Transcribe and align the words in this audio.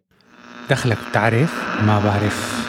دخلك 0.69 0.97
بتعرف 1.09 1.81
ما 1.85 1.99
بعرف. 1.99 2.67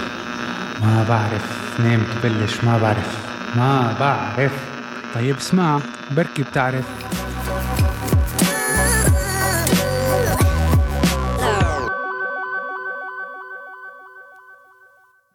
ما 0.81 1.05
بعرف. 1.09 1.81
نام 1.81 2.03
تبلش. 2.23 2.65
ما 2.65 2.79
بعرف. 2.79 3.35
ما 3.57 3.97
بعرف. 4.01 4.75
طيب 5.15 5.37
اسمع 5.37 5.81
بركي 6.17 6.43
بتعرف. 6.43 7.24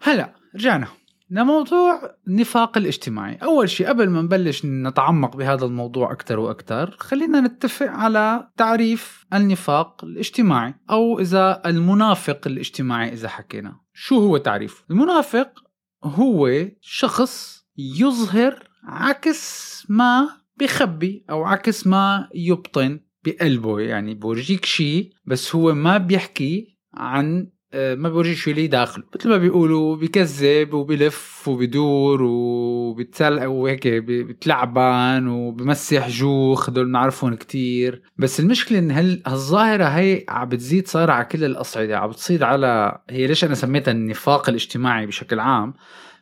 هلا 0.01 0.35
رجعنا. 0.55 0.87
لموضوع 1.31 2.15
النفاق 2.27 2.77
الاجتماعي. 2.77 3.35
أول 3.35 3.69
شيء 3.69 3.87
قبل 3.87 4.09
ما 4.09 4.21
نبلش 4.21 4.65
نتعمق 4.65 5.37
بهذا 5.37 5.65
الموضوع 5.65 6.11
أكثر 6.11 6.39
وأكثر 6.39 6.95
خلينا 6.99 7.41
نتفق 7.41 7.87
على 7.87 8.49
تعريف 8.57 9.25
النفاق 9.33 10.03
الاجتماعي 10.03 10.73
أو 10.89 11.19
إذا 11.19 11.61
المنافق 11.65 12.47
الاجتماعي 12.47 13.13
إذا 13.13 13.29
حكينا. 13.29 13.79
شو 13.93 14.19
هو 14.19 14.37
تعريفه 14.37 14.83
المنافق 14.91 15.63
هو 16.03 16.67
شخص 16.81 17.65
يظهر 17.77 18.69
عكس 18.83 19.85
ما 19.89 20.29
بخبي 20.59 21.25
أو 21.29 21.43
عكس 21.43 21.87
ما 21.87 22.29
يبطن 22.35 22.99
بقلبه. 23.25 23.79
يعني 23.79 24.15
بورجيك 24.15 24.65
شيء 24.65 25.11
بس 25.25 25.55
هو 25.55 25.73
ما 25.73 25.97
بيحكي 25.97 26.77
عن 26.93 27.49
ما 27.73 28.09
بورجي 28.09 28.35
شو 28.35 28.51
اللي 28.51 28.67
داخله 28.67 29.03
مثل 29.15 29.29
ما 29.29 29.37
بيقولوا 29.37 29.95
بكذب 29.95 30.73
وبلف 30.73 31.47
وبدور 31.47 32.21
وبتسل 32.23 33.45
وهيك 33.45 33.87
بتلعبان 33.87 35.27
وبمسح 35.27 36.09
جوخ 36.09 36.69
هدول 36.69 36.85
بنعرفهم 36.85 37.35
كتير. 37.35 38.01
بس 38.17 38.39
المشكلة 38.39 38.79
إن 38.79 38.91
هال 38.91 39.21
هالظاهرة 39.27 39.83
هي 39.83 40.25
عم 40.29 40.49
بتزيد 40.49 40.87
صار 40.87 41.11
على 41.11 41.25
كل 41.25 41.43
الأصعدة. 41.43 41.97
عم 41.97 42.09
بتصيد 42.09 42.43
على 42.43 42.99
هي 43.09 43.27
ليش 43.27 43.43
أنا 43.43 43.55
سميتها 43.55 43.91
النفاق 43.91 44.49
الاجتماعي 44.49 45.05
بشكل 45.05 45.39
عام؟ 45.39 45.73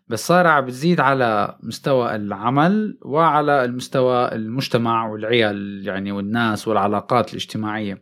بس 0.10 0.28
صار 0.28 0.48
عم 0.48 0.66
بتزيد 0.66 1.00
على 1.00 1.58
مستوى 1.64 2.16
العمل 2.16 2.98
وعلى 3.02 3.66
المستوى 3.66 4.36
المجتمع 4.36 5.08
والعيال 5.08 5.82
يعني 5.88 6.12
والناس 6.12 6.68
والعلاقات 6.68 7.30
الاجتماعية. 7.30 8.02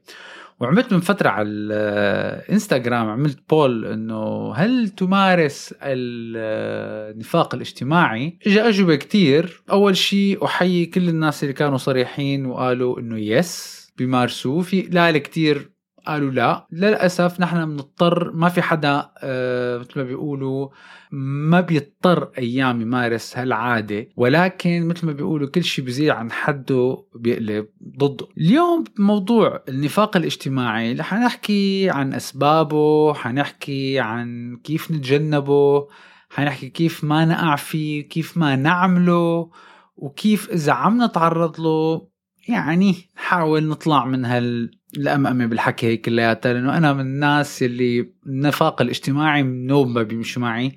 وعملت 0.59 0.93
من 0.93 0.99
فترة 0.99 1.29
على 1.29 1.47
الانستغرام 1.49 3.09
عملت 3.09 3.49
بول 3.49 3.85
إنه 3.85 4.53
هل 4.53 4.89
تمارس 4.89 5.75
النفاق 5.81 7.55
الاجتماعي؟ 7.55 8.39
اجى 8.47 8.61
أجوبة 8.61 8.95
كتير. 8.95 9.63
أول 9.71 9.97
شيء 9.97 10.45
أحيي 10.45 10.85
كل 10.85 11.09
الناس 11.09 11.43
اللي 11.43 11.53
كانوا 11.53 11.77
صريحين 11.77 12.45
وقالوا 12.45 12.99
إنه 12.99 13.19
يس 13.19 13.85
بيمارسوه. 13.97 14.61
في 14.61 14.81
لا 14.81 15.17
كتير 15.17 15.74
قالوا 16.07 16.31
لا. 16.31 16.67
للأسف 16.71 17.39
نحن 17.39 17.65
بنضطر 17.65 18.31
ما 18.31 18.49
في 18.49 18.61
حدا 18.61 19.09
آه 19.23 19.77
مثل 19.77 19.91
ما 19.95 20.03
بيقولوا 20.03 20.69
ما 21.11 21.61
بيضطر 21.61 22.31
أيام 22.37 22.81
يمارس 22.81 23.37
هالعادة. 23.37 24.07
ولكن 24.17 24.87
مثل 24.87 25.05
ما 25.05 25.11
بيقولوا 25.11 25.49
كل 25.49 25.63
شيء 25.63 25.85
بزيد 25.85 26.09
عن 26.09 26.31
حده 26.31 27.05
بيقلب 27.15 27.67
ضده. 27.97 28.27
اليوم 28.37 28.83
موضوع 28.99 29.63
النفاق 29.69 30.17
الاجتماعي 30.17 30.93
رح 30.93 31.13
نحكي 31.13 31.89
عن 31.89 32.13
أسبابه 32.13 33.13
حنحكي 33.13 33.99
عن 33.99 34.57
كيف 34.63 34.91
نتجنبه 34.91 35.87
حنحكي 36.29 36.69
كيف 36.69 37.03
ما 37.03 37.25
نقع 37.25 37.55
فيه 37.55 38.09
كيف 38.09 38.37
ما 38.37 38.55
نعمله 38.55 39.49
وكيف 39.95 40.49
إذا 40.49 40.71
عم 40.71 41.03
نتعرض 41.03 41.61
له 41.61 42.07
يعني 42.47 42.95
نحاول 43.17 43.67
نطلع 43.67 44.05
من 44.05 44.25
هال 44.25 44.71
الأمأمة 44.97 45.45
بالحكي 45.45 45.87
هي 45.87 45.97
كلياتها 45.97 46.53
لأنه 46.53 46.77
أنا 46.77 46.93
من 46.93 47.01
الناس 47.01 47.63
اللي 47.63 48.09
النفاق 48.27 48.81
الاجتماعي 48.81 49.43
نوب 49.43 49.87
ما 49.87 50.03
بيمشي 50.03 50.39
معي 50.39 50.75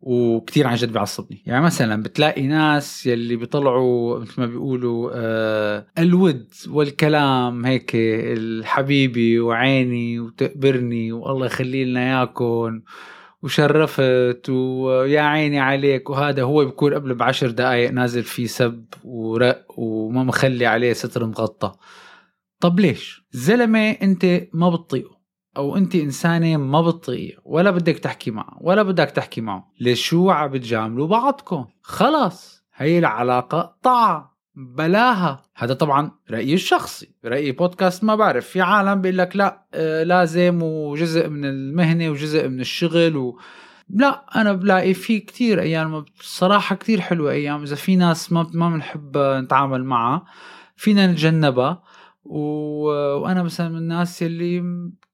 وكتير 0.00 0.66
عن 0.66 0.74
جد 0.74 0.92
بيعصبني. 0.92 1.42
يعني 1.46 1.64
مثلا 1.64 2.02
بتلاقي 2.02 2.46
ناس 2.46 3.06
يلي 3.06 3.36
بيطلعوا 3.36 4.18
مثل 4.20 4.40
ما 4.40 4.46
بيقولوا 4.46 5.10
آه 5.14 5.86
الود 5.98 6.48
والكلام 6.70 7.66
هيك 7.66 7.90
الحبيبي 7.94 9.40
وعيني 9.40 10.20
وتقبرني 10.20 11.12
والله 11.12 11.46
يخلي 11.46 11.84
لنا 11.84 12.00
اياكم 12.00 12.80
وشرفت 13.42 14.50
ويا 14.50 15.20
عيني 15.20 15.60
عليك 15.60 16.10
وهذا 16.10 16.42
هو 16.42 16.64
بيكون 16.64 16.94
قبل 16.94 17.14
بعشر 17.14 17.50
دقائق 17.50 17.90
نازل 17.90 18.22
فيه 18.22 18.46
سب 18.46 18.84
ورق 19.04 19.64
وما 19.76 20.22
مخلي 20.24 20.66
عليه 20.66 20.92
ستر 20.92 21.26
مغطى. 21.26 21.72
طب 22.60 22.80
ليش؟ 22.80 23.26
زلمة 23.30 23.90
أنت 23.90 24.40
ما 24.52 24.70
بتطيقه 24.70 25.18
أو 25.56 25.76
أنت 25.76 25.94
إنسانة 25.94 26.56
ما 26.56 26.82
بتطيقه 26.82 27.42
ولا 27.44 27.70
بدك 27.70 27.98
تحكي 27.98 28.30
معه 28.30 28.58
ولا 28.60 28.82
بدك 28.82 29.10
تحكي 29.10 29.40
معه. 29.40 29.72
ليش 29.80 30.06
شو 30.08 30.30
عم 30.30 30.50
بتجاملوا 30.50 31.06
بعضكم؟ 31.06 31.66
خلص 31.82 32.64
هي 32.74 32.98
العلاقة 32.98 33.76
طاعة 33.82 34.38
بلاها. 34.54 35.42
هذا 35.56 35.74
طبعا 35.74 36.10
رأيي 36.30 36.54
الشخصي 36.54 37.14
رأيي 37.24 37.52
بودكاست 37.52 38.04
ما 38.04 38.14
بعرف 38.14 38.46
في 38.46 38.60
عالم 38.60 39.00
بيقول 39.00 39.18
لك 39.18 39.36
لا 39.36 39.66
آه 39.74 40.02
لازم 40.02 40.62
وجزء 40.62 41.28
من 41.28 41.44
المهنة 41.44 42.10
وجزء 42.10 42.48
من 42.48 42.60
الشغل 42.60 43.16
و... 43.16 43.38
لا 43.90 44.40
أنا 44.40 44.52
بلاقي 44.52 44.94
في 44.94 45.20
كتير 45.20 45.60
أيام 45.60 46.04
بصراحة 46.20 46.76
كتير 46.76 47.00
حلوة 47.00 47.32
أيام 47.32 47.62
إذا 47.62 47.76
في 47.76 47.96
ناس 47.96 48.32
ما 48.32 48.50
ما 48.54 48.70
بنحب 48.70 49.18
نتعامل 49.18 49.84
معها 49.84 50.24
فينا 50.76 51.06
نتجنبها. 51.06 51.82
و... 52.28 52.38
وأنا 53.22 53.42
مثلا 53.42 53.68
من 53.68 53.76
الناس 53.76 54.22
اللي 54.22 54.62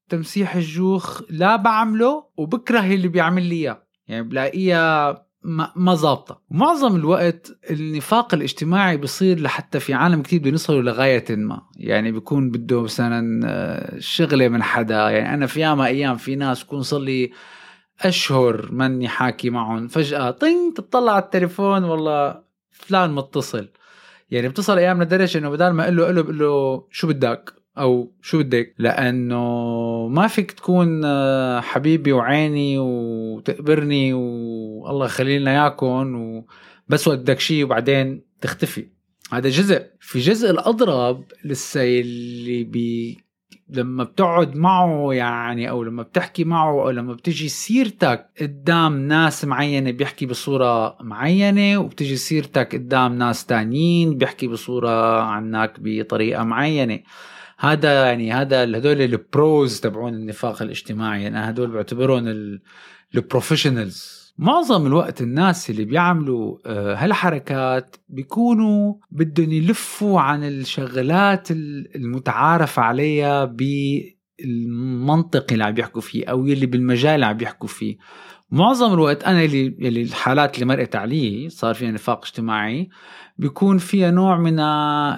تمسيح 0.09 0.55
الجوخ 0.55 1.21
لا 1.29 1.55
بعمله 1.55 2.25
وبكره 2.37 2.79
اللي 2.79 3.07
بيعمل 3.07 3.43
لي 3.43 3.55
إياه. 3.55 3.83
يعني 4.07 4.23
بلاقيها 4.23 5.25
ما 5.75 5.93
ظابطة. 5.93 6.41
معظم 6.51 6.95
الوقت 6.95 7.57
النفاق 7.71 8.33
الاجتماعي 8.33 8.97
بصير 8.97 9.39
لحتى 9.39 9.79
في 9.79 9.93
عالم 9.93 10.21
كتير 10.21 10.39
بده 10.39 10.49
يوصلوا 10.49 10.81
لغاية 10.81 11.25
ما. 11.29 11.61
يعني 11.77 12.11
بيكون 12.11 12.49
بده 12.49 12.81
مثلا 12.81 13.99
شغلة 13.99 14.47
من 14.47 14.63
حدا. 14.63 15.09
يعني 15.09 15.33
أنا 15.33 15.45
في 15.45 15.59
ياما 15.59 15.85
أيام 15.85 16.17
في 16.17 16.35
ناس 16.35 16.63
بكون 16.63 16.81
صار 16.81 16.99
لي 16.99 17.31
أشهر 18.01 18.69
ماني 18.71 19.07
حاكي 19.07 19.49
معهم. 19.49 19.87
فجأة 19.87 20.31
طين 20.31 20.73
تطلع 20.73 21.11
على 21.11 21.23
التليفون 21.23 21.83
والله 21.83 22.41
فلان 22.71 23.11
متصل. 23.15 23.67
يعني 24.29 24.49
بتصل 24.49 24.77
أيام 24.77 25.03
لدرجة 25.03 25.37
إنه 25.37 25.49
بدل 25.49 25.69
ما 25.69 25.83
أقول 25.83 25.97
له 25.97 26.03
أقول 26.03 26.15
له 26.15 26.21
بقول 26.21 26.39
له 26.39 26.87
شو 26.91 27.07
بدك؟ 27.07 27.53
أو 27.77 28.15
شو 28.21 28.39
بدك؟ 28.39 28.75
لأنه 28.77 29.43
ما 30.07 30.27
فيك 30.27 30.51
تكون 30.51 31.01
آه، 31.05 31.59
حبيبي 31.59 32.11
وعيني 32.11 32.79
وتقبرني 32.79 34.13
والله 34.13 35.05
يخلي 35.05 35.39
لنا 35.39 35.51
اياكم 35.51 36.15
وبس 36.89 37.09
بدك 37.09 37.39
شيء 37.39 37.63
وبعدين 37.63 38.21
تختفي. 38.41 38.87
هذا 39.31 39.49
جزء. 39.49 39.85
في 39.99 40.19
جزء 40.19 40.51
الأضرب 40.51 41.23
لسه 41.45 41.81
اللي 41.83 42.63
بي 42.63 43.24
لما 43.69 44.03
بتقعد 44.03 44.55
معه 44.55 45.13
يعني 45.13 45.69
أو 45.69 45.83
لما 45.83 46.03
بتحكي 46.03 46.43
معه 46.43 46.71
أو 46.71 46.89
لما 46.89 47.13
بتجي 47.13 47.49
سيرتك 47.49 48.29
قدام 48.41 49.07
ناس 49.07 49.45
معينة 49.45 49.91
بيحكي 49.91 50.25
بصورة 50.25 50.97
معينة 51.01 51.77
وبتجي 51.77 52.15
سيرتك 52.15 52.75
قدام 52.75 53.17
ناس 53.17 53.45
تانيين 53.45 54.17
بيحكي 54.17 54.47
بصورة 54.47 55.21
عنك 55.21 55.73
بطريقة 55.79 56.43
معينة. 56.43 56.99
هذا 57.57 58.05
يعني 58.05 58.31
هذا 58.31 58.63
هدول 58.63 59.01
البروز 59.01 59.79
تبعون 59.79 60.13
النفاق 60.13 60.61
الاجتماعي. 60.61 61.27
أنا 61.27 61.37
يعني 61.39 61.49
هدول 61.49 61.71
بعتبرهم 61.71 62.27
البروفيشنالز 63.15 64.24
معظم 64.37 64.87
الوقت 64.87 65.21
الناس 65.21 65.69
اللي 65.69 65.85
بيعملوا 65.85 66.57
آه، 66.65 66.95
هالحركات 66.95 67.95
بيكونوا 68.09 68.93
بدهم 69.11 69.51
يلفوا 69.51 70.21
عن 70.21 70.43
الشغلات 70.43 71.51
المتعارف 71.51 72.79
عليها 72.79 73.45
بالمنطق 74.39 75.51
اللي 75.51 75.63
عم 75.63 75.73
بيحكوا 75.73 76.01
فيه 76.01 76.25
أو 76.25 76.45
يلي 76.45 76.65
بالمجال 76.65 77.15
اللي 77.15 77.25
عم 77.25 77.37
بيحكوا 77.37 77.67
فيه. 77.67 77.97
معظم 78.51 78.93
الوقت 78.93 79.23
أنا 79.23 79.43
اللي 79.43 79.67
اللي 79.67 80.01
الحالات 80.01 80.55
اللي 80.55 80.65
مرقت 80.65 80.95
علي 80.95 81.49
صار 81.49 81.73
فيها 81.73 81.91
نفاق 81.91 82.25
اجتماعي 82.25 82.89
بيكون 83.37 83.77
فيها 83.77 84.11
نوع 84.11 84.37
من 84.37 84.59
آه، 84.59 85.17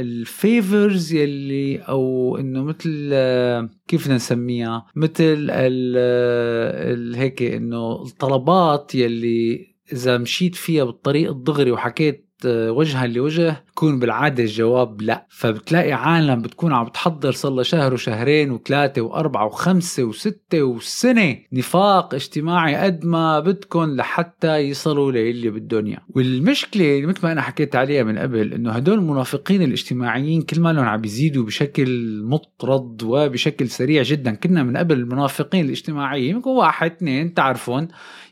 الفيفرز 0.00 1.12
يلي 1.12 1.78
أو 1.78 2.36
إنه 2.36 2.62
مثل 2.62 3.10
آه، 3.12 3.68
كيف 3.88 4.04
بدنا 4.04 4.16
نسميها؟ 4.16 4.86
مثل 4.96 5.48
ال 5.50 7.14
هيك 7.16 7.42
إنه 7.42 8.02
الطلبات 8.02 8.94
يلي 8.94 9.74
إذا 9.92 10.18
مشيت 10.18 10.54
فيها 10.54 10.84
بالطريق 10.84 11.30
الدغري 11.30 11.70
وحكيت 11.70 12.27
وجها 12.46 13.06
لوجه 13.06 13.64
يكون 13.68 13.98
بالعادة 13.98 14.42
الجواب 14.42 15.02
لا. 15.02 15.26
فبتلاقي 15.30 15.92
عالم 15.92 16.42
بتكون 16.42 16.72
عم 16.72 16.84
بتحضر 16.84 17.32
صار 17.32 17.52
لها 17.52 17.62
شهر 17.62 17.94
وشهرين 17.94 18.50
وثلاثة 18.50 19.02
وأربعة 19.02 19.46
وخمسة 19.46 20.04
وستة 20.04 20.62
وسنة. 20.62 21.36
نفاق 21.52 22.14
اجتماعي 22.14 22.76
قد 22.76 23.04
ما 23.04 23.40
بدكم 23.40 23.96
لحتى 23.96 24.56
يصلوا 24.56 25.12
للي 25.12 25.50
بالدنيا. 25.50 25.98
والمشكلة 26.14 27.06
مثل 27.06 27.20
ما 27.22 27.32
أنا 27.32 27.40
حكيت 27.42 27.76
عليها 27.76 28.02
من 28.02 28.18
قبل 28.18 28.52
إنه 28.52 28.72
هدول 28.72 28.98
المنافقين 28.98 29.62
الاجتماعيين 29.62 30.42
كل 30.42 30.60
ما 30.60 30.72
لهم 30.72 30.84
عم 30.84 31.00
بيزيدوا 31.00 31.44
بشكل 31.44 32.20
مطرد 32.22 33.02
وبشكل 33.02 33.68
سريع 33.68 34.02
جدا. 34.02 34.34
كنا 34.34 34.62
من 34.62 34.76
قبل 34.76 34.94
المنافقين 34.98 35.64
الاجتماعيين 35.64 36.42
واحد 36.46 36.90
اثنين 36.90 37.34
تعرفون 37.34 37.88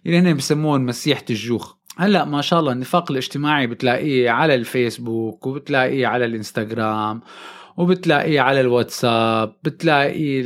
اللي 0.06 0.18
هن 0.18 0.36
بسموهم 0.36 0.86
مسيحة 0.86 1.24
الجوخ. 1.30 1.75
هلا 1.98 2.25
ما 2.25 2.40
شاء 2.43 2.60
الله 2.60 2.72
النفاق 2.72 3.10
الاجتماعي 3.10 3.66
بتلاقيه 3.66 4.31
على 4.31 4.54
الفيسبوك 4.54 5.46
وبتلاقيه 5.46 6.06
على 6.06 6.25
الانستغرام 6.25 7.20
وبتلاقيه 7.76 8.40
على 8.40 8.60
الواتساب 8.60 9.52
بتلاقيه 9.64 10.43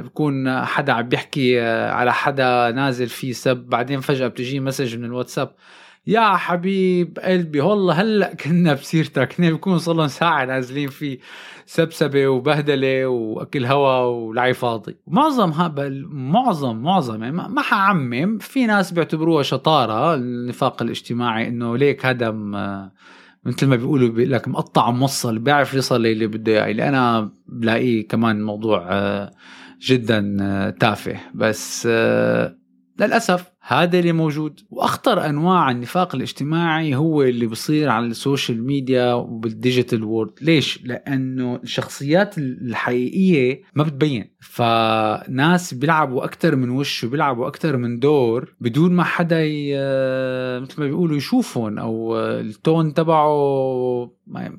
بكون 0.00 0.64
حدا 0.64 0.92
عم 0.92 1.08
بيحكي 1.08 1.60
على 1.70 2.12
حدا 2.12 2.70
نازل 2.70 3.06
فيه 3.08 3.32
سب 3.32 3.56
بعدين 3.56 4.00
فجأة 4.00 4.28
بتجي 4.28 4.60
مسج 4.60 4.96
من 4.96 5.04
الواتساب. 5.04 5.54
يا 6.06 6.36
حبيب 6.36 7.18
قلبي 7.18 7.60
والله 7.60 7.94
هلأ 7.94 8.34
كنا 8.34 8.74
بسيرتك 8.74 9.40
صار 9.78 9.94
لهم 9.94 10.06
ساعة 10.06 10.44
نازلين 10.44 10.88
فيه 10.88 11.18
سبسبة 11.66 12.28
وبهدلة 12.28 13.06
وأكل 13.06 13.64
هوا 13.66 13.98
ولعي 13.98 14.54
فاضي. 14.54 14.96
معظم 15.06 15.52
معظم 16.10 16.76
معظم 16.76 17.22
يعني 17.22 17.36
ما 17.36 17.62
حعمم 17.62 18.38
في 18.38 18.66
ناس 18.66 18.92
بيعتبروها 18.92 19.42
شطارة 19.42 20.14
النفاق 20.14 20.82
الاجتماعي 20.82 21.48
إنه 21.48 21.76
ليك 21.76 22.06
هذا 22.06 22.30
مثل 23.44 23.66
ما 23.66 23.76
بيقولوا 23.76 24.08
بيقول 24.08 24.32
لك 24.32 24.48
مقطع 24.48 24.90
موصل 24.90 25.38
بيعرف 25.38 25.74
يصل 25.74 26.02
للي 26.02 26.26
بده 26.26 26.52
إياه 26.52 26.70
اللي 26.70 26.88
أنا 26.88 27.32
بلاقيه 27.46 28.08
كمان 28.08 28.42
موضوع 28.42 28.86
آه، 28.90 29.32
جدا 29.80 30.36
آه، 30.40 30.70
تافه. 30.70 31.16
بس 31.34 31.88
آه، 31.90 32.56
للأسف 33.00 33.49
هذا 33.62 33.98
اللي 33.98 34.12
موجود. 34.12 34.60
وأخطر 34.70 35.26
أنواع 35.26 35.70
النفاق 35.70 36.14
الاجتماعي 36.14 36.96
هو 36.96 37.22
اللي 37.22 37.46
بصير 37.46 37.88
على 37.88 38.06
ال 38.06 38.15
social 38.15 38.66
media 38.66 39.12
وبال 39.12 39.40
digital 39.40 40.04
world. 40.04 40.30
ليش؟ 40.42 40.80
لأنه 40.84 41.60
الشخصيات 41.62 42.38
الحقيقية 42.38 43.62
ما 43.74 43.82
بتبين. 43.84 44.30
فناس 44.40 45.74
بيلعبوا 45.74 46.24
أكثر 46.24 46.56
من 46.56 46.70
وش 46.70 47.04
وبيلعبوا 47.04 47.46
أكثر 47.46 47.76
من 47.76 47.98
دور 47.98 48.54
بدون 48.60 48.92
ما 48.92 49.04
حدا 49.04 49.44
ي... 49.44 49.74
مثل 50.60 50.80
ما 50.80 50.86
بيقولوا 50.86 51.16
يشوفهم 51.16 51.78
أو 51.78 52.18
ال 52.18 52.33
tone 52.33 52.94
تبعه 52.94 54.10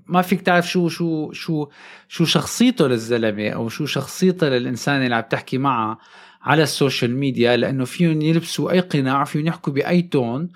ما 0.07 0.21
فيك 0.21 0.41
تعرف 0.41 0.69
شو 0.69 0.87
شو 0.87 1.31
شو 1.31 1.67
شو 2.07 2.25
شخصيته 2.25 2.87
للزلمة 2.87 3.49
أو 3.49 3.69
شو 3.69 3.85
شخصيته 3.85 4.49
للإنسان 4.49 5.03
اللي 5.03 5.15
عم 5.15 5.23
تحكي 5.29 5.57
معه. 5.57 5.97
على 6.43 6.63
ال 6.63 6.70
social 6.70 7.15
media 7.17 7.57
لأنه 7.57 7.85
فيهم 7.85 8.21
يلبسوا 8.21 8.71
أي 8.71 8.79
قناع 8.79 9.23
فيهم 9.23 9.47
يحكوا 9.47 9.73
بأي 9.73 10.01
tone 10.01 10.49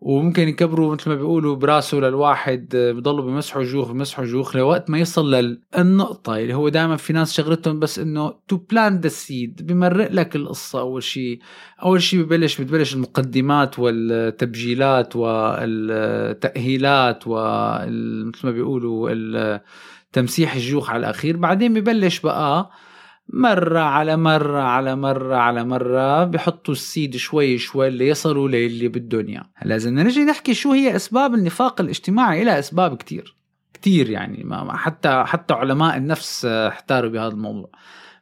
وممكن 0.00 0.48
يكبروا 0.48 0.94
مثل 0.94 1.10
ما 1.10 1.16
بيقولوا 1.16 1.56
براسه 1.56 1.98
للواحد 1.98 2.68
بضلوا 2.72 3.24
بمسحوا 3.24 3.62
جوخ 3.64 3.92
بمسحوا 3.92 4.24
جوخ 4.24 4.56
لوقت 4.56 4.90
ما 4.90 4.98
يصل 4.98 5.34
للنقطة 5.34 6.36
اللي 6.36 6.54
هو 6.54 6.68
دائما 6.68 6.96
في 6.96 7.12
ناس 7.12 7.32
شغلتهم 7.32 7.80
بس 7.80 7.98
إنه 7.98 8.34
to 8.48 8.56
plant 8.56 9.00
the 9.00 9.08
seed 9.08 9.66
بمرق 9.66 10.12
لك 10.12 10.36
القصة 10.36 10.80
أول 10.80 11.02
شيء. 11.02 11.38
أول 11.82 12.02
شيء 12.02 12.22
ببلش 12.22 12.60
بتبلش 12.60 12.94
المقدمات 12.94 13.78
والتبجيلات 13.78 15.16
والتأهيلات 16.06 17.22
ومثل 17.26 18.46
ما 18.46 18.50
بيقولوا 18.50 19.58
تمسيح 20.12 20.54
الجوخ 20.54 20.90
على 20.90 21.00
الأخير. 21.00 21.36
بعدين 21.36 21.74
ببلش 21.74 22.20
بقى 22.20 22.70
مرة 23.28 23.80
على 23.80 24.16
مرة 24.16 24.60
على 24.60 24.96
مرة 24.96 25.36
على 25.36 25.64
مرة 25.64 26.24
بحطوا 26.24 26.74
السيد 26.74 27.16
شوي 27.16 27.58
شوي 27.58 27.88
اللي 27.88 28.08
يصلوا 28.08 28.48
للي 28.48 28.88
بالدنيا. 28.88 29.44
لازم 29.64 29.98
نجي 29.98 30.24
نحكي 30.24 30.54
شو 30.54 30.72
هي 30.72 30.96
أسباب 30.96 31.34
النفاق 31.34 31.80
الاجتماعي 31.80 32.42
إلى 32.42 32.58
أسباب 32.58 32.96
كتير. 32.96 33.36
كتير 33.74 34.10
يعني 34.10 34.44
ما 34.44 34.76
حتى 34.76 35.24
حتى 35.26 35.54
علماء 35.54 35.96
النفس 35.96 36.44
احتاروا 36.44 37.10
بهذا 37.10 37.32
الموضوع. 37.32 37.70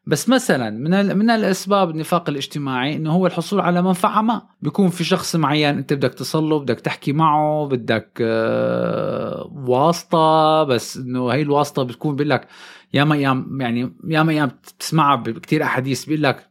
بس 0.06 0.29
مثلا 0.29 0.71
من 0.71 1.17
من 1.19 1.31
الأسباب 1.31 1.91
النفاق 1.91 2.29
الاجتماعي 2.31 2.97
إنه 2.97 3.12
هو 3.12 3.27
الحصول 3.27 3.61
على 3.61 3.83
منفعة 3.83 4.23
ما. 4.23 4.43
بيكون 4.62 4.89
في 4.89 5.05
شخص 5.05 5.37
معين 5.37 5.77
أنت 5.79 5.93
بدك 5.93 6.15
تصل 6.15 6.45
له 6.45 6.59
بدك 6.59 6.81
تحكي 6.81 7.12
معه 7.12 7.69
بدك 7.69 8.19
آه، 8.21 9.53
واسطة. 9.55 10.65
بس 10.65 10.97
إنه 10.97 11.29
هي 11.29 11.43
الواسطة 11.43 11.83
بتكون 11.83 12.17
بيقول 12.17 12.31
لك 12.31 12.49
ياما 12.95 13.15
أيام 13.15 13.61
يعني 13.61 13.97
ياما 14.09 14.33
أيام 14.33 14.49
بتسمعها 14.49 15.17
بكثير 15.17 15.62
أحاديث. 15.62 16.05
بيقول 16.05 16.23
لك 16.23 16.51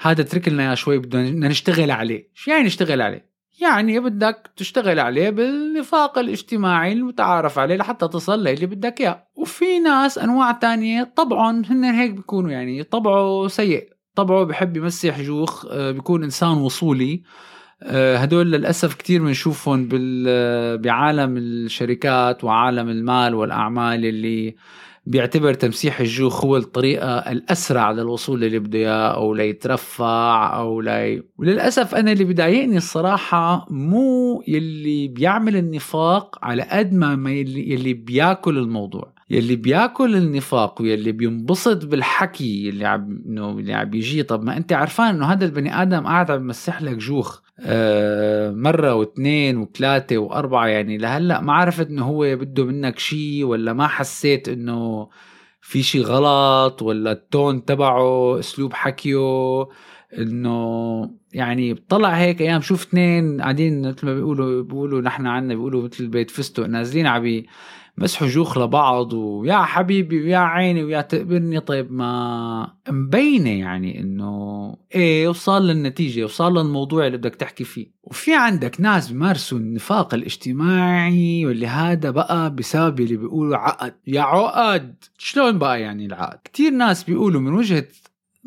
هذا 0.00 0.20
اترك 0.20 0.48
لنا 0.48 0.74
شوي 0.74 0.98
بدنا 0.98 1.48
نشتغل 1.48 1.90
عليه. 1.90 2.30
شو 2.34 2.50
يعني 2.50 2.64
نشتغل 2.64 3.02
عليه؟ 3.02 3.35
يعني 3.60 4.00
بدك 4.00 4.50
تشتغل 4.56 5.00
عليه 5.00 5.30
بالنفاق 5.30 6.18
الاجتماعي 6.18 6.92
المتعارف 6.92 7.58
عليه 7.58 7.76
لحتى 7.76 8.08
تصل 8.08 8.44
للي 8.44 8.66
بدك 8.66 9.00
إياه. 9.00 9.26
وفي 9.36 9.78
ناس 9.78 10.18
أنواع 10.18 10.52
تانية 10.52 11.12
طبعا 11.16 11.62
هن 11.70 11.84
هيك 11.84 12.10
بيكونوا 12.10 12.50
يعني 12.50 12.82
طبعه 12.82 13.48
سيء 13.48 13.88
طبعه 14.14 14.44
بحب 14.44 14.76
يمسح 14.76 15.20
جوخ 15.20 15.66
آه، 15.70 15.90
بيكون 15.90 16.24
إنسان 16.24 16.48
وصولي. 16.48 17.22
آه، 17.82 18.16
هدول 18.16 18.52
للأسف 18.52 18.94
كثير 18.94 19.22
بنشوفهم 19.22 19.88
بعالم 20.76 21.36
الشركات 21.36 22.44
وعالم 22.44 22.88
المال 22.88 23.34
والأعمال 23.34 24.04
اللي 24.04 24.56
بيعتبر 25.06 25.54
تمسيح 25.54 26.00
الجوخ 26.00 26.44
هو 26.44 26.56
الطريقة 26.56 27.18
الأسرع 27.18 27.90
للوصول 27.90 28.40
للي 28.40 28.58
بده 28.58 28.78
إياه 28.78 29.14
أو 29.14 29.34
ليترفع 29.34 30.58
أو 30.58 30.80
لي 30.80 31.22
وللأسف 31.38 31.94
أنا 31.94 32.12
اللي 32.12 32.24
بضايقني 32.24 32.76
الصراحة 32.76 33.66
مو 33.70 34.42
يلي 34.48 35.08
بيعمل 35.08 35.56
النفاق 35.56 36.38
على 36.44 36.62
قد 36.62 36.92
ما 36.92 37.30
يلي, 37.30 37.70
يلي 37.72 37.94
بياكل 37.94 38.58
الموضوع. 38.58 39.15
يلي 39.30 39.56
بياكل 39.56 40.16
النفاق 40.16 40.82
ويلي 40.82 41.12
بينبسط 41.12 41.84
بالحكي 41.86 42.68
اللي 42.68 42.86
عم 42.86 43.22
إنه 43.26 43.50
اللي 43.50 43.74
عم 43.74 43.90
بيجي 43.90 44.22
طب 44.22 44.42
ما 44.44 44.56
أنت 44.56 44.72
عرفان 44.72 45.14
إنه 45.14 45.26
هذا 45.26 45.44
البني 45.44 45.82
آدم 45.82 46.06
قاعد 46.06 46.30
عم 46.30 46.40
يمسح 46.40 46.82
لك 46.82 46.96
جوخ 46.96 47.40
آه 47.60 48.50
مرة 48.50 48.94
واثنين 48.94 49.56
وثلاثة 49.56 50.18
وأربعة. 50.18 50.66
يعني 50.66 50.98
لهلأ 50.98 51.40
ما 51.40 51.52
عرفت 51.52 51.88
إنه 51.88 52.04
هو 52.04 52.36
بده 52.36 52.64
منك 52.64 52.98
شيء 52.98 53.44
ولا 53.44 53.72
ما 53.72 53.86
حسيت 53.86 54.48
إنه 54.48 55.08
في 55.60 55.82
شيء 55.82 56.02
غلط 56.02 56.82
ولا 56.82 57.12
التون 57.12 57.64
تبعه 57.64 58.38
أسلوب 58.38 58.72
حكيه 58.72 59.66
إنه 60.18 61.10
يعني 61.36 61.74
بطلع 61.74 62.08
هيك 62.08 62.40
أيام 62.40 62.60
شوف 62.60 62.86
اثنين 62.86 63.40
قاعدين 63.40 63.88
مثل 63.88 64.06
ما 64.06 64.14
بيقولوا 64.14 64.62
بيقولوا 64.62 65.00
نحن 65.00 65.26
عنا 65.26 65.54
بيقولوا 65.54 65.84
مثل 65.84 66.08
بيت 66.08 66.30
فستق 66.30 66.66
نازلين 66.66 67.06
عبي 67.06 67.46
مسحوا 67.98 68.28
جوخ 68.28 68.58
لبعض 68.58 69.12
ويا 69.12 69.56
حبيبي 69.58 70.22
ويا 70.22 70.38
عيني 70.38 70.84
ويا 70.84 71.00
تقبرني 71.00 71.60
طيب 71.60 71.92
ما 71.92 72.72
مبينة 72.88 73.50
يعني 73.50 74.00
إنه 74.00 74.76
إيه 74.94 75.28
وصل 75.28 75.66
للنتيجة 75.66 76.24
وصل 76.24 76.58
للموضوع 76.58 77.06
اللي 77.06 77.18
بدك 77.18 77.34
تحكي 77.34 77.64
فيه. 77.64 77.86
وفي 78.02 78.34
عندك 78.34 78.80
ناس 78.80 79.10
بيمارسوا 79.10 79.58
النفاق 79.58 80.14
الاجتماعي 80.14 81.46
واللي 81.46 81.66
هذا 81.66 82.10
بقى 82.10 82.54
بسبب 82.54 83.00
اللي 83.00 83.16
بيقولوا 83.16 83.56
عقد. 83.56 83.94
يا 84.06 84.20
عقد! 84.20 84.94
شلون 85.18 85.58
بقى 85.58 85.80
يعني 85.80 86.06
العقد؟ 86.06 86.38
كتير 86.44 86.70
ناس 86.70 87.04
بيقولوا 87.04 87.40
من 87.40 87.52
وجهة 87.54 87.86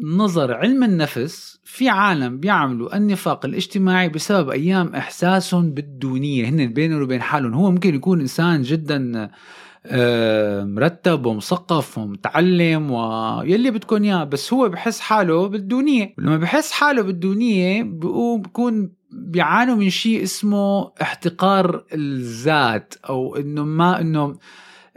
نظر 0.01 0.53
علم 0.53 0.83
النفس 0.83 1.59
في 1.63 1.89
عالم 1.89 2.39
بيعملوا 2.39 2.97
النفاق 2.97 3.45
الاجتماعي 3.45 4.09
بسبب 4.09 4.49
أيام 4.49 4.95
احساسهم 4.95 5.71
بالدونية. 5.71 6.49
هن 6.49 6.73
بينهم 6.73 7.01
وبين 7.01 7.21
حالهم. 7.21 7.53
هو 7.53 7.71
ممكن 7.71 7.95
يكون 7.95 8.19
إنسان 8.19 8.61
جدا 8.61 9.29
آه، 9.85 10.63
مرتب 10.63 11.25
ومثقف 11.25 11.97
ومتعلم 11.97 12.91
ويلي 12.91 13.71
بدكم 13.71 14.03
إياه 14.03 14.23
بس 14.23 14.53
هو 14.53 14.69
بحس 14.69 14.99
حاله 14.99 15.47
بالدونية. 15.47 16.13
ولما 16.17 16.37
بحس 16.37 16.71
حاله 16.71 17.01
بالدونية 17.01 17.83
بيقوم 17.83 18.41
بكون 18.41 18.91
بيعانوا 19.11 19.75
من 19.75 19.89
شيء 19.89 20.23
اسمه 20.23 20.91
احتقار 21.01 21.85
الذات 21.93 22.93
أو 23.09 23.35
إنه 23.35 23.63
ما 23.63 24.01
إنه 24.01 24.37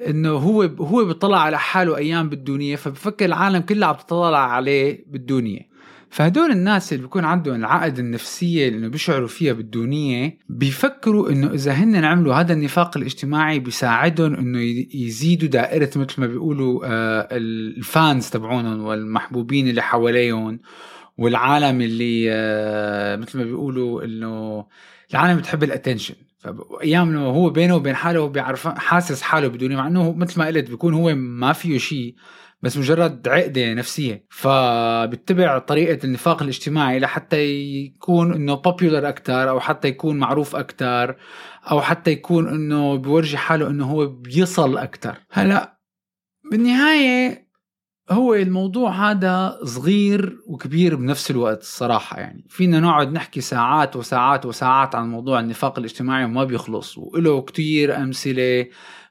إنه 0.08 0.30
هو 0.30 0.62
هو 0.62 1.04
بيطلع 1.04 1.38
على 1.40 1.58
حاله 1.58 1.96
أيام 1.96 2.28
بالدنيا 2.28 2.76
فبفكر 2.76 3.24
العالم 3.24 3.58
كلها 3.58 3.88
عم 3.88 3.94
تطلع 3.94 4.52
عليه 4.52 5.04
بالدنيا. 5.08 5.72
فهدول 6.12 6.50
الناس 6.50 6.92
اللي 6.92 7.02
بيكون 7.02 7.24
عندهم 7.24 7.54
العقد 7.54 7.98
النفسية 7.98 8.68
اللي 8.68 8.88
بيشعروا 8.88 9.28
فيها 9.28 9.52
بالدونية 9.52 10.38
بيفكروا 10.48 11.30
إنه 11.30 11.52
إذا 11.52 11.72
هن 11.72 12.04
عملوا 12.04 12.34
هذا 12.34 12.52
النفاق 12.52 12.96
الاجتماعي 12.96 13.58
بيساعدهم 13.58 14.34
إنه 14.34 14.60
يزيدوا 14.94 15.48
دائرة 15.48 15.90
مثل 15.96 16.20
ما 16.20 16.26
بيقولوا 16.26 16.80
آه، 16.84 17.28
الفانز 17.32 18.30
تبعونهم 18.30 18.80
والمحبوبين 18.80 19.68
اللي 19.68 19.82
حواليهم 19.82 20.60
والعالم 21.18 21.80
اللي 21.80 22.26
آه، 22.30 23.16
مثل 23.16 23.38
ما 23.38 23.44
بيقولوا 23.44 24.04
إنه 24.04 24.66
العالم 25.10 25.38
بتحب 25.38 25.62
ال 25.62 25.67
attention 25.67 26.14
فايام 26.42 27.08
انه 27.08 27.26
هو 27.26 27.50
بينه 27.50 27.76
وبين 27.76 27.94
حاله 27.94 28.28
بيعرف 28.28 28.68
حاسس 28.68 29.22
حاله 29.22 29.48
بدوني 29.48 29.76
مع 29.76 29.86
انه 29.86 30.12
مثل 30.12 30.38
ما 30.38 30.46
قلت 30.46 30.70
بيكون 30.70 30.94
هو 30.94 31.14
ما 31.14 31.52
فيه 31.52 31.78
شيء 31.78 32.14
بس 32.62 32.76
مجرد 32.76 33.28
عقدة 33.28 33.74
نفسية. 33.74 34.26
فبتبع 34.30 35.58
طريقة 35.58 36.06
النفاق 36.06 36.42
الاجتماعي 36.42 36.98
لحتى 36.98 37.44
يكون 37.44 38.34
إنه 38.34 38.54
popular 38.54 39.08
أكثر 39.08 39.48
أو 39.48 39.60
حتى 39.60 39.88
يكون 39.88 40.18
معروف 40.18 40.56
أكثر 40.56 41.16
أو 41.70 41.80
حتى 41.80 42.10
يكون 42.10 42.48
إنه 42.48 42.96
بيورجي 42.96 43.36
حاله 43.36 43.70
إنه 43.70 43.86
هو 43.86 44.06
بيصل 44.06 44.78
أكثر 44.78 45.18
هلأ 45.30 45.78
بالنهاية 46.50 47.51
هو 48.10 48.34
الموضوع 48.34 49.10
هذا 49.10 49.58
صغير 49.64 50.38
وكبير 50.46 50.96
بنفس 50.96 51.30
الوقت 51.30 51.60
الصراحة 51.60 52.20
يعني. 52.20 52.44
فينا 52.48 52.80
نقعد 52.80 53.12
نحكي 53.12 53.40
ساعات 53.40 53.96
وساعات 53.96 54.46
وساعات 54.46 54.94
عن 54.94 55.10
موضوع 55.10 55.40
النفاق 55.40 55.78
الاجتماعي 55.78 56.24
وما 56.24 56.44
بيخلص. 56.44 56.98
وله 56.98 57.40
كتير 57.42 57.96
أمثلة 57.96 58.66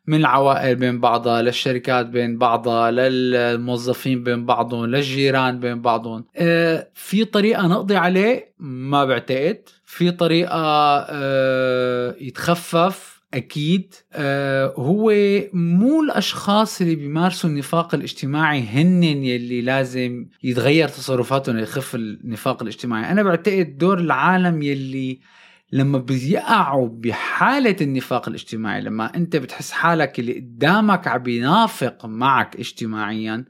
من 0.07 0.17
العوائل 0.17 0.75
بين 0.75 0.99
بعضها 0.99 1.41
للشركات 1.41 2.05
بين 2.05 2.37
بعضها 2.37 2.91
للموظفين 2.91 4.23
بين 4.23 4.45
بعضهم 4.45 4.85
للجيران 4.85 5.59
بين 5.59 5.81
بعضهم. 5.81 6.25
آه 6.35 6.87
في 6.93 7.25
طريقة 7.25 7.67
نقضي 7.67 7.95
عليه 7.95 8.53
ما 8.59 9.05
بعتقد. 9.05 9.61
في 9.85 10.11
طريقة 10.11 10.61
آه 11.09 12.15
يتخفف 12.19 13.10
أكيد 13.33 13.93
آه 14.13 14.73
هو 14.77 15.13
مو 15.53 16.01
الأشخاص 16.03 16.81
اللي 16.81 16.95
بيمارسوا 16.95 17.49
النفاق 17.49 17.95
الاجتماعي 17.95 18.61
هن 18.61 19.03
يلي 19.03 19.61
لازم 19.61 20.25
يتغير 20.43 20.87
تصرفاتهم 20.87 21.57
ليخف 21.57 21.95
النفاق 21.95 22.61
الاجتماعي. 22.61 23.11
أنا 23.11 23.23
بعتقد 23.23 23.77
دور 23.77 23.99
العالم 23.99 24.61
يلي 24.61 25.19
لما 25.71 25.97
بيقعوا 25.97 26.89
بحالة 26.91 27.75
النفاق 27.81 28.27
الاجتماعي 28.27 28.81
لما 28.81 29.15
أنت 29.15 29.35
بتحس 29.35 29.71
حالك 29.71 30.19
اللي 30.19 30.33
قدامك 30.33 31.07
عم 31.07 31.23
بينافق 31.23 32.05
معك 32.05 32.55
اجتماعيا 32.55 33.45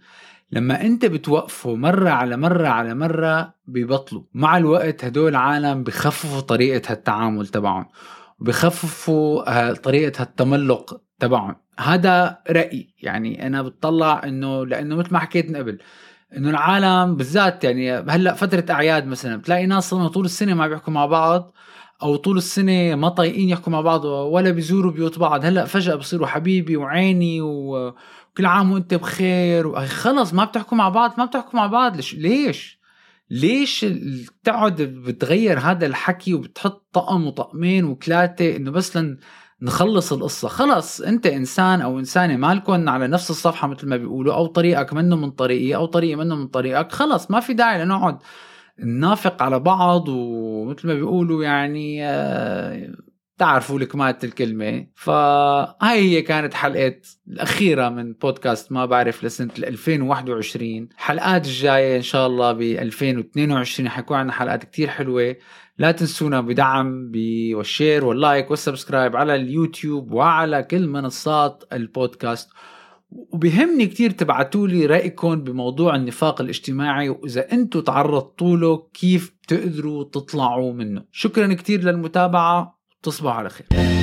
لما 0.51 0.81
أنت 0.81 1.05
بتوقفه 1.05 1.75
مرة 1.75 2.09
على 2.09 2.38
مرة 2.38 2.67
على 2.67 2.95
مرة 2.95 3.53
بيبطلوا 3.67 4.23
مع 4.33 4.57
الوقت 4.57 5.05
هدول 5.05 5.29
العالم 5.29 5.83
بخففوا 5.83 6.39
طريقة 6.39 6.91
هالتعامل 6.91 7.47
تبعهم. 7.47 7.85
وبخففوا 8.41 9.74
طريقة 9.74 10.21
هالتملق 10.21 11.01
تبعهم. 11.19 11.55
هذا 11.79 12.38
رأيي. 12.50 12.93
يعني 13.01 13.48
أنا 13.48 13.62
بتطلع 13.62 14.21
إنه 14.24 14.65
لأنه 14.65 14.95
مثل 14.95 15.13
ما 15.13 15.19
حكيت 15.19 15.50
من 15.50 15.55
قبل 15.55 15.77
إنه 16.38 16.50
العالم 16.50 17.15
بالذات 17.15 17.63
يعني 17.63 17.91
هلأ 17.91 18.33
فترة 18.33 18.65
أعياد 18.69 19.07
مثلا 19.07 19.36
بتلاقي 19.36 19.65
ناس 19.65 19.89
صاروا 19.89 20.07
طول 20.07 20.25
السنة 20.25 20.53
ما 20.53 20.67
بيحكوا 20.67 20.93
مع 20.93 21.05
بعض 21.05 21.53
أو 22.03 22.15
طول 22.15 22.38
السنة 22.38 22.95
ما 22.95 23.10
طايقين 23.10 23.50
يحكوا 23.50 23.71
مع 23.71 23.81
بعض 23.81 24.05
ولا 24.05 24.51
بيزوروا 24.51 24.91
بيوت 24.91 25.19
بعض. 25.19 25.45
هلأ 25.45 25.65
فجأة 25.65 25.95
بصيروا 25.95 26.27
حبيبي 26.27 26.77
وعيني 26.77 27.41
وكل 27.41 28.45
عام 28.45 28.71
وإنت 28.71 28.93
بخير 28.93 29.86
خلص 29.86 30.33
ما 30.33 30.45
بتحكوا 30.45 30.77
مع 30.77 30.89
بعض 30.89 31.13
ما 31.17 31.25
بتحكوا 31.25 31.60
مع 31.60 31.67
بعض. 31.67 31.98
ليش؟ 32.13 32.80
ليش 33.31 33.85
تقعد 34.43 34.81
بتغير 34.81 35.59
هذا 35.59 35.85
الحكي 35.85 36.33
وبتحط 36.33 36.88
طقم 36.93 37.27
وطقمين 37.27 37.85
وثلاثه 37.85 38.55
إنه 38.55 38.71
بس 38.71 38.97
لن 38.97 39.17
نخلص 39.61 40.13
القصة؟ 40.13 40.47
خلص 40.47 41.01
أنت 41.01 41.25
إنسان 41.25 41.81
أو 41.81 42.00
إنسانة 42.00 42.35
مالكم 42.38 42.89
على 42.89 43.07
نفس 43.07 43.29
الصفحة 43.29 43.67
مثل 43.67 43.88
ما 43.88 43.97
بيقولوا 43.97 44.33
أو 44.33 44.45
طريقك 44.45 44.93
منه 44.93 45.15
من 45.15 45.31
طريقي 45.31 45.75
أو 45.75 45.85
طريقي 45.85 46.15
منه 46.15 46.35
من 46.35 46.47
طريقك 46.47 46.91
خلص 46.91 47.31
ما 47.31 47.39
في 47.39 47.53
داعي 47.53 47.85
لنقعد 47.85 48.17
ننافق 48.79 49.43
على 49.43 49.59
بعض 49.59 50.09
ومثل 50.09 50.88
ما 50.88 50.93
بيقولوا 50.93 51.43
يعني 51.43 52.01
تعرفوا 53.41 53.79
لكمالة 53.79 54.17
الكلمة. 54.24 54.88
فهاي 54.95 56.00
هي 56.00 56.21
كانت 56.21 56.53
حلقة 56.53 56.95
الأخيرة 57.27 57.89
من 57.89 58.13
بودكاست 58.13 58.71
ما 58.71 58.86
بعرف 58.86 59.24
لسنة 59.24 59.50
2021 59.57 60.89
حلقات 60.98 61.45
الجاية 61.45 61.98
إن 61.98 62.01
شاء 62.01 62.27
الله 62.27 62.51
ب 62.51 62.62
2022 62.62 63.89
حيكون 63.89 64.17
عندنا 64.17 64.33
حلقات 64.33 64.63
كتير 64.63 64.88
حلوة. 64.88 65.36
لا 65.77 65.91
تنسونا 65.91 66.41
بدعم 66.41 67.12
وال 67.53 67.68
share 67.68 68.05
وال 68.05 68.21
like 68.21 68.51
وال 68.51 68.63
subscribe 68.63 69.15
على 69.15 69.36
اليوتيوب 69.36 70.12
وعلى 70.12 70.63
كل 70.63 70.88
منصات 70.88 71.63
البودكاست. 71.74 72.50
وبهمني 73.12 73.88
كتير 73.88 74.12
تبعتوا 74.12 74.67
لي 74.67 74.86
رأيكم 74.86 75.43
بموضوع 75.43 75.95
النفاق 75.95 76.41
الاجتماعي 76.41 77.10
وإذا 77.10 77.51
أنتم 77.51 77.81
تعرضتوا 77.81 78.57
له 78.57 78.88
كيف 78.93 79.36
بتقدروا 79.43 80.03
تطلعوا 80.03 80.74
منه. 80.74 81.03
شكرا 81.12 81.53
كتير 81.53 81.83
للمتابعة. 81.83 82.80
تصبحوا 83.03 83.31
على 83.31 83.50
خير. 83.50 84.00